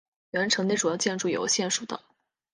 [0.31, 1.99] 原城内主要建筑有县署等。